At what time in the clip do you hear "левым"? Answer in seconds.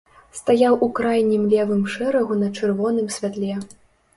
1.53-1.83